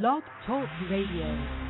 [0.00, 1.61] Blog Talk Radio.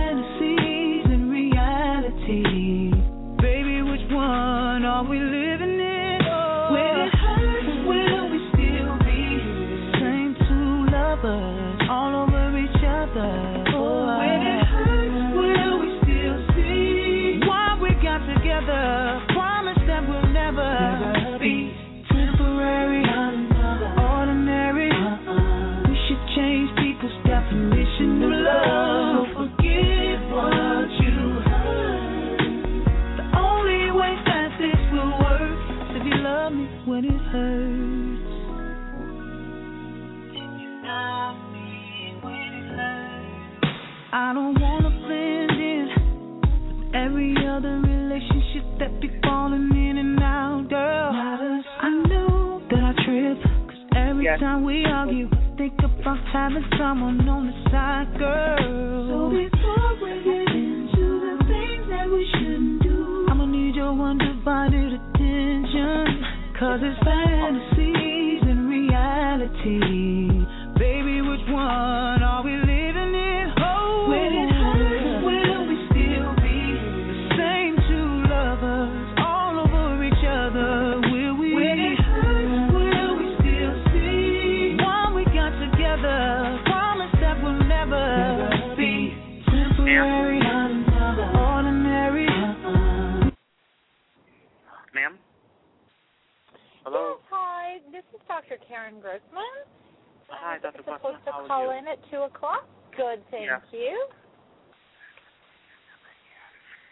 [0.00, 2.90] Fantasies and reality.
[3.40, 5.18] Baby, which one are we
[44.12, 45.88] I don't wanna blend in
[46.78, 51.12] with every other relationship that be falling in and out, girl.
[51.14, 54.40] I know that I trip, cause every Yes.
[54.40, 59.06] time we argue, I think about having someone on the side, girl.
[59.08, 64.92] So before we get into the things that we shouldn't do, I'ma need your undivided
[64.94, 66.24] attention.
[66.58, 70.44] Cause it's fantasies and reality.
[70.76, 72.19] Baby, which one
[90.00, 90.40] temporary,
[91.36, 92.26] ordinary.
[94.94, 95.18] Ma'am?
[96.84, 97.16] Hello?
[97.18, 97.78] Yes, hi.
[97.92, 98.56] This is Dr.
[98.70, 99.44] Karyn Grossman.
[100.28, 100.78] Hi, Dr.
[100.78, 101.20] supposed Grossman.
[101.26, 101.78] to How call you?
[101.78, 102.66] in at 2 o'clock.
[102.96, 103.60] Good, thank Yeah.
[103.72, 104.08] you.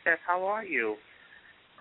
[0.07, 0.97] Yes, how are you?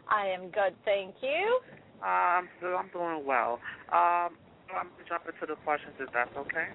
[0.10, 1.60] I am good, thank you.
[2.02, 3.60] Um, so I'm doing well.
[3.92, 4.38] Um,
[4.72, 6.68] I'm going to jump into the questions if that's okay.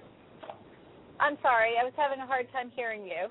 [1.19, 3.29] I'm sorry, I was having a hard time hearing you.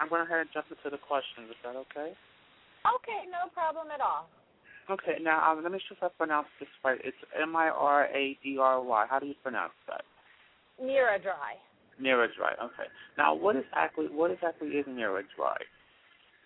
[0.00, 1.50] I'm going to ahead and jump into the questions.
[1.50, 2.14] Is that okay?
[2.82, 4.28] Okay, no problem at all.
[4.90, 6.98] Okay, now um, let me see if I pronounce this right.
[7.04, 9.06] It's M-I-R-A-D-R-Y.
[9.08, 10.02] How do you pronounce that?
[10.82, 11.54] Mira dry.
[12.00, 12.56] Miradry.
[12.58, 12.88] Okay.
[13.18, 15.62] Now, what exactly what exactly is Miradry?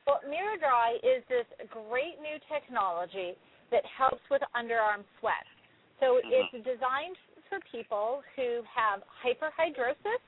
[0.07, 3.35] Well, Mira Dry is this great new technology
[3.71, 5.47] that helps with underarm sweat.
[5.99, 6.31] So Mhm.
[6.31, 7.19] it's designed
[7.49, 10.21] for people who have hyperhidrosis,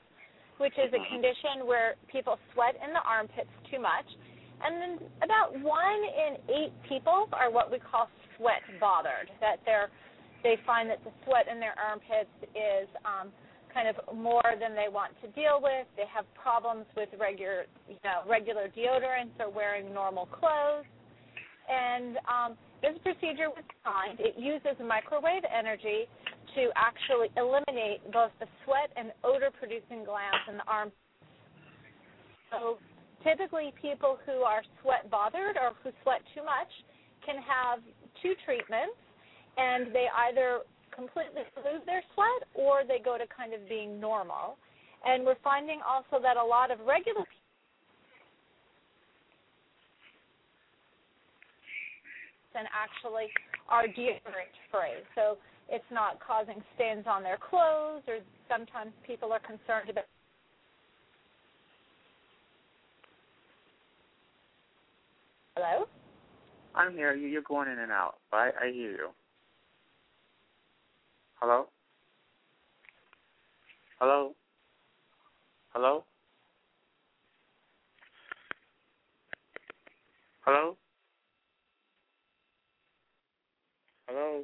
[0.59, 1.07] which is a Mhm.
[1.09, 4.05] condition where people sweat in the armpits too much.
[4.61, 9.89] And then about one in eight people are what we call sweat bothered, that they're
[10.41, 13.31] they find that the sweat in their armpits is um,
[13.73, 15.85] kind of more than they want to deal with.
[15.97, 20.85] They have problems with regular, you know, regular deodorants or wearing normal clothes.
[21.67, 24.19] And um, this procedure was designed.
[24.19, 26.07] It uses microwave energy
[26.59, 30.91] to actually eliminate both the sweat and odor-producing glands in the arm.
[32.51, 32.75] So
[33.23, 36.67] typically, people who are sweat bothered or who sweat too much
[37.23, 37.79] can have
[38.19, 38.99] two treatments,
[39.55, 44.59] and they either completely lose their sweat or they go to kind of being normal.
[45.07, 47.39] And we're finding also that a lot of regular people
[52.59, 53.31] and actually
[53.69, 54.99] are deodorant free.
[55.15, 55.37] So
[55.71, 58.17] it's not causing stains on their clothes or
[58.49, 60.05] sometimes people are concerned about
[65.55, 65.87] Hello?
[66.73, 67.13] I'm here.
[67.13, 68.15] You- You're going in and out.
[68.31, 69.09] I, I hear you.
[71.35, 71.67] Hello?
[73.99, 74.33] Hello?
[75.73, 76.03] Hello?
[80.41, 80.77] Hello?
[84.07, 84.43] Hello?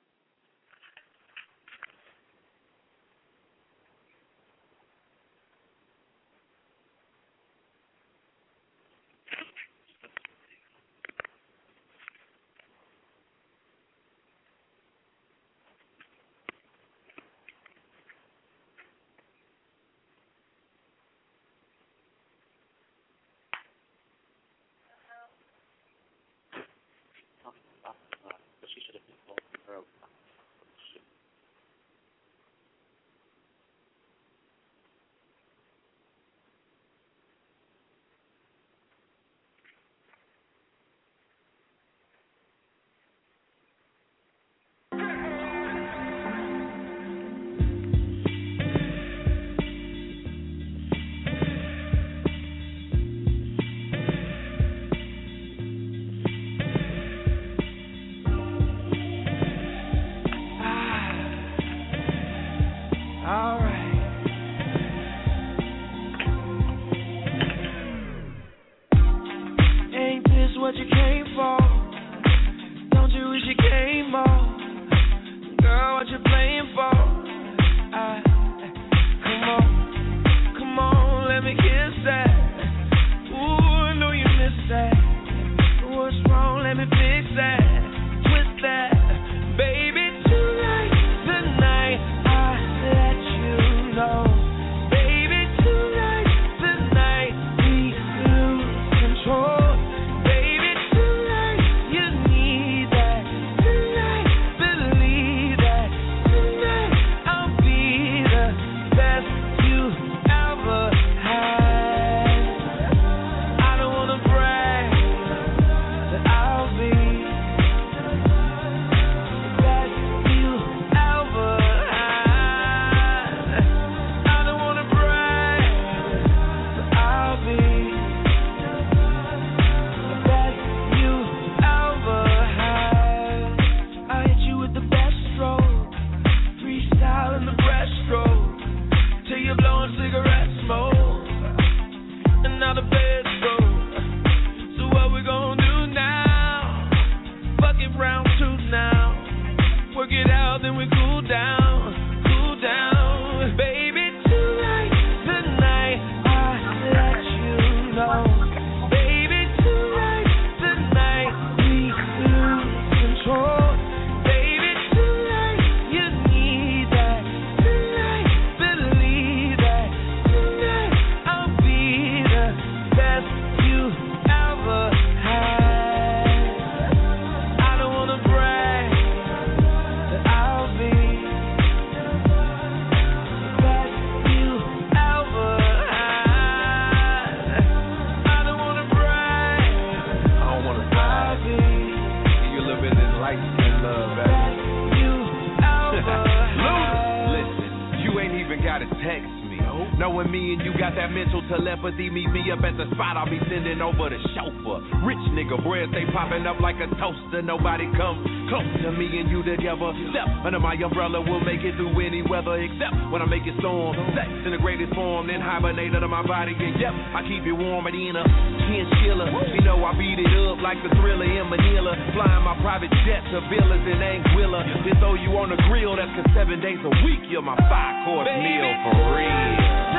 [201.91, 203.19] Timothy meet me up at the spot.
[203.19, 204.79] I'll be sending over the chauffeur.
[205.03, 207.43] Rich nigga bread stay popping up like a toaster.
[207.43, 209.91] Nobody come close to me and you together.
[210.15, 213.59] Step under my umbrella, we'll make it through any weather except when I make it
[213.59, 213.99] storm.
[214.15, 216.55] Sex in the greatest form, then hibernate under my body.
[216.55, 218.23] And yep, I keep it warm at in a
[218.71, 219.27] chinchilla.
[219.51, 221.91] You know I beat it up like the thriller in Manila.
[222.15, 224.63] Flying my private jet to villas in Anguilla.
[224.87, 228.07] Then throw you on the grill, that's cause seven days a week, you're my five
[228.07, 229.90] course meal for real.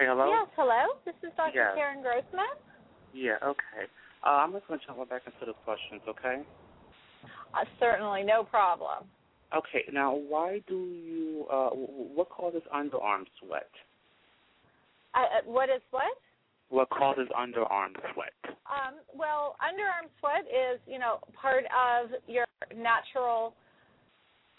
[0.00, 0.32] Okay, hello?
[0.32, 0.96] Yes, hello.
[1.04, 1.52] This is Dr.
[1.52, 1.76] Yes.
[1.76, 2.56] Karyn Grossman.
[3.12, 3.84] Yeah, okay.
[4.24, 6.40] Uh, I'm just going to jump back into the questions, okay?
[7.52, 9.04] Uh, certainly, no problem.
[9.54, 13.68] Okay, now why do you, uh, what causes underarm sweat?
[15.12, 16.16] Uh, uh, what is what?
[16.70, 18.32] What causes underarm sweat?
[18.72, 23.52] Um, well, underarm sweat is, you know, part of your natural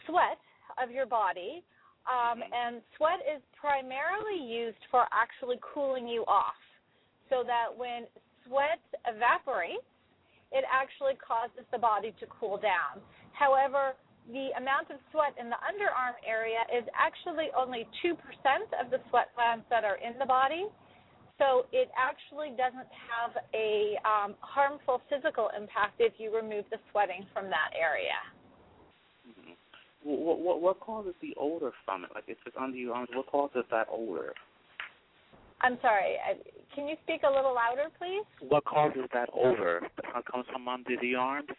[0.06, 0.38] sweat
[0.78, 1.64] of your body.
[2.10, 6.58] Um, and sweat is primarily used for actually cooling you off.
[7.30, 8.10] So that when
[8.46, 9.86] sweat evaporates,
[10.52, 13.00] it actually causes the body to cool down.
[13.32, 13.96] However,
[14.30, 18.14] the amount of sweat in the underarm area is actually only 2%
[18.78, 20.68] of the sweat glands that are in the body.
[21.40, 27.26] So it actually doesn't have a um, harmful physical impact if you remove the sweating
[27.34, 28.20] from that area.
[30.04, 32.12] What, what, what causes the odor from it?
[32.14, 34.34] Like if it's under your arms, what causes that odor?
[35.62, 36.42] I'm sorry, I,
[36.74, 38.26] can you speak a little louder, please?
[38.42, 41.50] What causes that odor that comes from under the arms?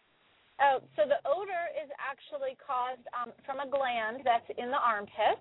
[0.58, 5.38] Oh, so the odor is actually caused um, from a gland that's in the armpit,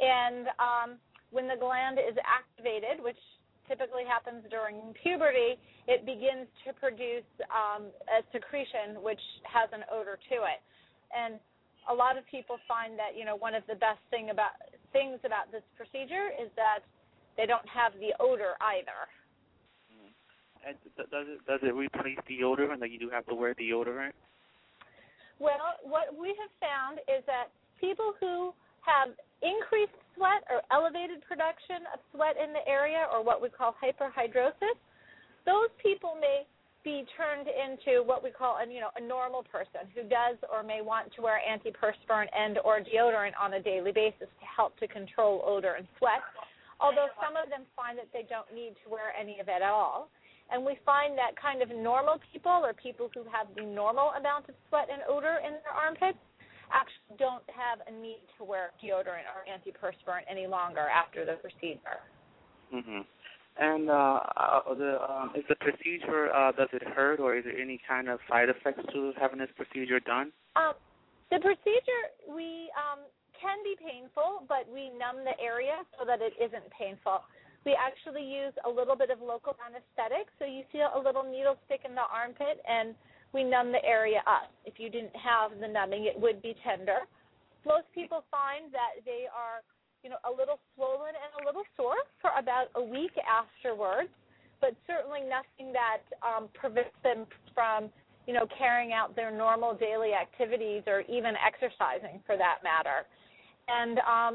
[0.00, 0.88] and um,
[1.28, 3.20] when the gland is activated, which
[3.68, 5.56] typically happens during puberty,
[5.88, 10.60] it begins to produce um, a secretion which has an odor to it.
[11.12, 11.40] And
[11.90, 14.56] a lot of people find that you know one of the best thing about
[14.92, 16.80] things about this procedure is that
[17.36, 19.00] they don't have the odor either.
[19.90, 20.70] Mm-hmm.
[20.70, 22.80] And does it does it replace deodorant?
[22.80, 24.14] Like you do have to wear deodorant?
[25.38, 27.50] Well, what we have found is that
[27.80, 28.54] people who
[28.86, 29.10] have
[29.42, 34.78] increased sweat or elevated production of sweat in the area, or what we call hyperhidrosis,
[35.44, 36.46] those people may
[36.84, 40.62] be turned into what we call a you know a normal person who does or
[40.62, 44.86] may want to wear antiperspirant and or deodorant on a daily basis to help to
[44.86, 46.20] control odor and sweat.
[46.78, 49.72] Although some of them find that they don't need to wear any of it at
[49.72, 50.12] all.
[50.52, 54.52] And we find that kind of normal people or people who have the normal amount
[54.52, 56.20] of sweat and odor in their armpits
[56.68, 62.04] actually don't have a need to wear deodorant or antiperspirant any longer after the procedure.
[62.68, 63.08] hmm
[63.56, 67.56] And uh, uh, the um, is the procedure uh, does it hurt or is there
[67.56, 70.32] any kind of side effects to having this procedure done?
[70.56, 70.74] Um,
[71.30, 73.06] the procedure we um,
[73.38, 77.22] can be painful, but we numb the area so that it isn't painful.
[77.62, 81.56] We actually use a little bit of local anesthetic, so you feel a little needle
[81.64, 82.94] stick in the armpit, and
[83.32, 84.52] we numb the area up.
[84.66, 87.08] If you didn't have the numbing, it would be tender.
[87.64, 89.64] Most people find that they are,
[90.04, 91.64] you know, a little swollen and a little
[92.64, 94.10] about a week afterwards,
[94.60, 97.90] but certainly nothing that um, prevents them from,
[98.26, 103.04] you know, carrying out their normal daily activities or even exercising for that matter.
[103.68, 104.34] And um,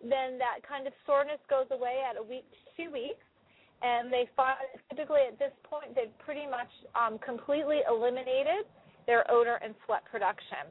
[0.00, 3.24] then that kind of soreness goes away at a week to two weeks.
[3.82, 4.56] And they find
[4.90, 8.68] typically at this point they've pretty much um, completely eliminated
[9.06, 10.70] their odor and sweat production.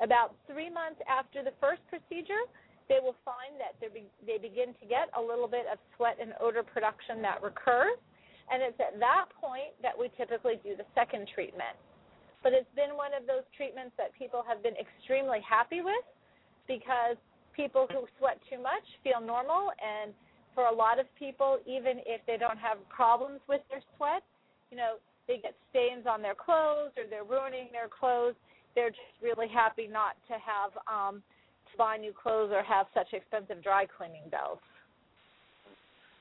[0.00, 2.48] About three months after the first procedure,
[2.88, 6.18] they will find that they, be, they begin to get a little bit of sweat
[6.20, 7.98] and odor production that recurs.
[8.46, 11.74] And it's at that point that we typically do the second treatment.
[12.46, 16.06] But it's been one of those treatments that people have been extremely happy with
[16.70, 17.18] because
[17.56, 20.12] people who sweat too much feel normal and
[20.54, 24.22] for a lot of people even if they don't have problems with their sweat
[24.70, 28.36] you know they get stains on their clothes or they're ruining their clothes
[28.74, 31.22] they're just really happy not to have um
[31.76, 34.58] buy new clothes or have such expensive dry cleaning bills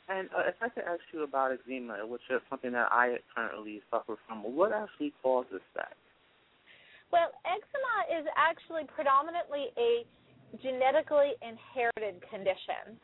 [0.10, 3.82] And uh, if I could ask you about eczema, which is something that I currently
[3.90, 5.96] suffer from, what actually causes that?
[7.12, 10.06] well eczema is actually predominantly a
[10.62, 12.98] genetically inherited condition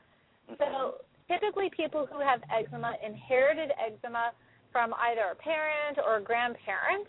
[0.58, 0.96] So
[1.27, 4.31] typically people who have eczema inherited eczema
[4.72, 7.08] from either a parent or a grandparent,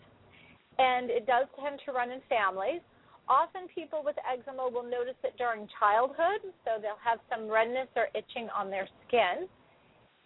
[0.79, 2.81] and it does tend to run in families.
[3.29, 8.07] Often people with eczema will notice it during childhood, so they'll have some redness or
[8.13, 9.47] itching on their skin.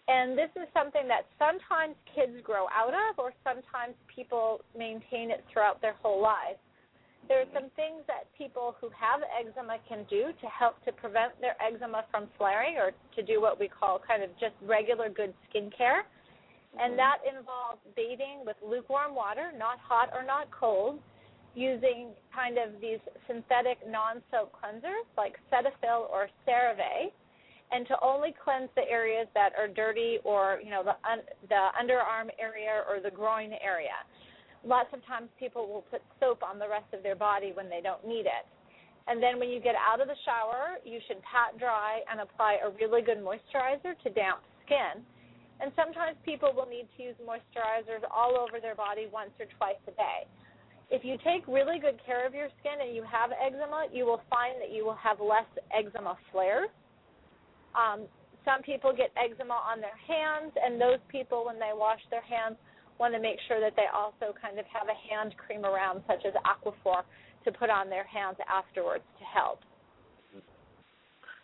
[0.08, 5.44] And this is something that sometimes kids grow out of, or sometimes people maintain it
[5.52, 6.58] throughout their whole lives.
[7.28, 11.38] There are some things that people who have eczema can do to help to prevent
[11.44, 15.34] their eczema from flaring or to do what we call kind of just regular good
[15.46, 16.08] skincare.
[16.80, 17.04] And mm-hmm.
[17.04, 21.00] that involves bathing with lukewarm water, not hot or not cold,
[21.54, 27.10] using kind of these synthetic non soap cleansers like Cetaphil or CeraVe,
[27.72, 31.68] and to only cleanse the areas that are dirty or, you know, the, un- the
[31.76, 34.04] underarm area or the groin area
[34.64, 37.80] lots of times people will put soap on the rest of their body when they
[37.82, 38.46] don't need it.
[39.06, 42.60] And then when you get out of the shower, you should pat dry and apply
[42.60, 45.00] a really good moisturizer to damp skin.
[45.60, 49.80] And sometimes people will need to use moisturizers all over their body once or twice
[49.88, 50.28] a day.
[50.90, 54.22] If you take really good care of your skin and you have eczema, you will
[54.30, 56.70] find that you will have less eczema flares.
[57.76, 58.08] Um,
[58.44, 62.56] some people get eczema on their hands, and those people, when they wash their hands,
[62.98, 66.24] want to make sure that they also kind of have a hand cream around, such
[66.24, 67.04] as Aquaphor,
[67.44, 69.60] to put on their hands afterwards to help.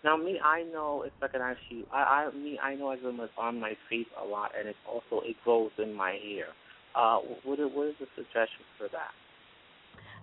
[0.02, 3.30] Now, me, I know if I can you, I, I, me, I know eczema is
[3.36, 6.48] on my face a lot, and it's also it grows in my hair.
[6.96, 9.12] Uh, what, what is the suggestion for that?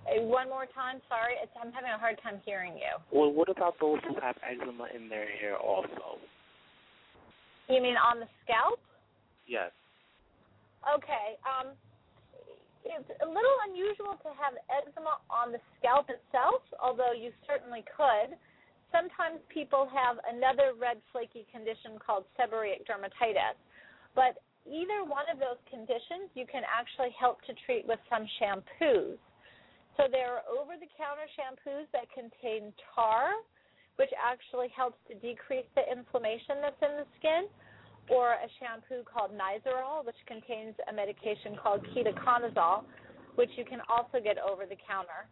[0.06, 2.94] One more time, sorry, it's, I'm having a hard time hearing you.
[3.14, 6.18] Well, what about those who have eczema in their hair also?
[7.70, 8.80] You mean on the scalp?
[9.48, 9.72] Yes.
[10.84, 11.38] Okay.
[11.46, 11.78] Um,
[12.84, 18.34] it's a little unusual to have eczema on the scalp itself, although you certainly could.
[18.92, 23.56] Sometimes people have another red flaky condition called seborrheic dermatitis.
[24.18, 29.22] But either one of those conditions you can actually help to treat with some shampoos.
[29.98, 33.36] So there are over the counter shampoos that contain tar,
[33.98, 37.52] which actually helps to decrease the inflammation that's in the skin,
[38.10, 42.84] or a shampoo called Nizoral, which contains a medication called ketoconazole,
[43.36, 45.30] which you can also get over the counter.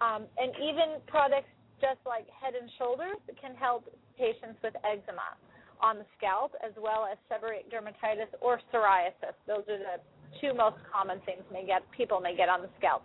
[0.00, 3.88] Um, and even products just like Head and Shoulders can help
[4.18, 5.36] patients with eczema
[5.80, 9.32] on the scalp, as well as seborrheic dermatitis or psoriasis.
[9.48, 9.96] Those are the
[10.40, 13.02] two most common things may get people may get on the scalp.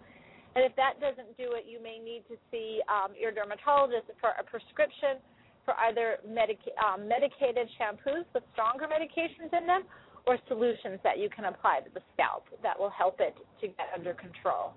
[0.56, 4.32] And if that doesn't do it, you may need to see um, your dermatologist for
[4.40, 5.20] a prescription
[5.66, 9.84] for either medic- um, medicated shampoos with stronger medications in them
[10.26, 13.92] or solutions that you can apply to the scalp that will help it to get
[13.94, 14.72] under control.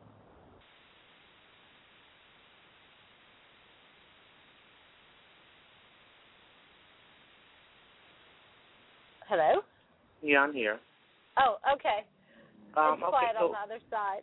[9.29, 9.61] Hello?
[10.23, 10.81] Yeah, I'm here.
[11.39, 12.03] Oh, okay.
[12.77, 14.23] Um, it's quiet so, on the other side.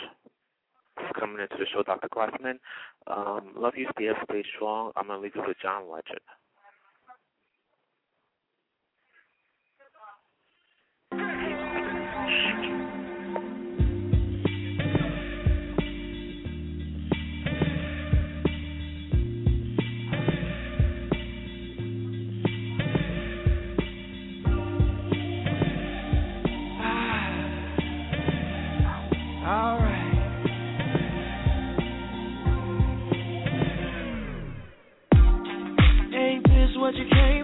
[0.95, 2.09] for coming into the show, Dr.
[2.09, 2.59] Grossman.
[3.07, 4.91] Um, love you, stay up, stay strong.
[4.95, 6.21] I'm going to leave you with John Legend.
[36.87, 37.36] What you came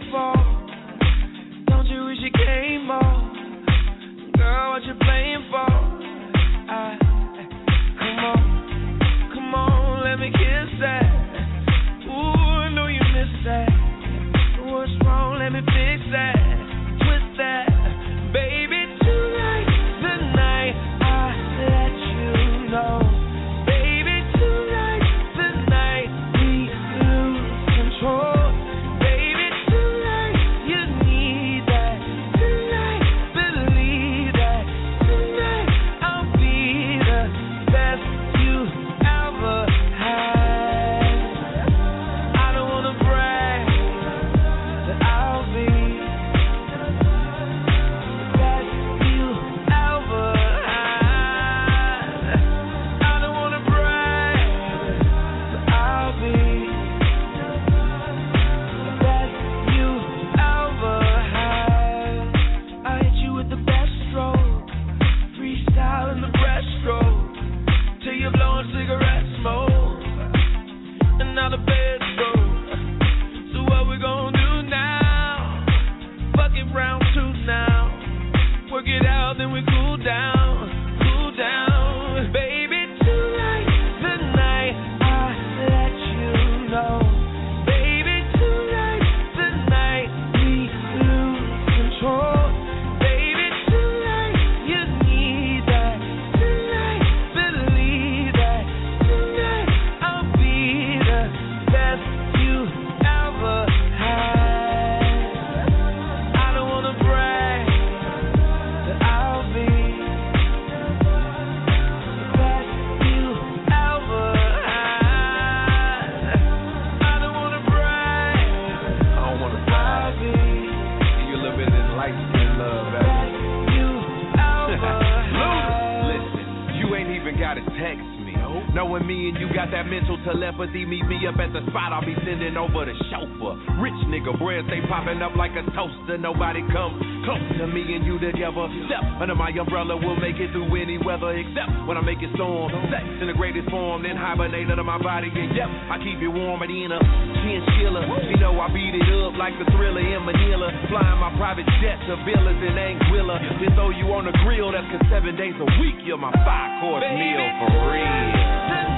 [127.34, 128.34] even gotta text me.
[128.74, 132.06] Knowing me and you got that mental telepathy, meet me up at the spot, I'll
[132.06, 133.58] be sending over the chauffeur.
[133.82, 138.06] Rich nigga, bread stay popping up like a toaster, nobody come close to me and
[138.06, 138.68] you together.
[138.88, 142.30] Step under my umbrella, we'll make it through any weather except when I make it
[142.36, 142.72] storm.
[142.92, 145.32] Sex in the greatest form, then hibernate under my body.
[145.32, 147.00] And yep, I keep it warm and in a
[147.42, 148.04] chinchilla.
[148.28, 150.70] You know I beat it up like the thriller in Manila.
[150.92, 153.40] Flying my private jet to villas in Anguilla.
[153.64, 156.82] Then throw you on the grill, that's cause seven days a week you're my five
[156.84, 158.93] course meal for real.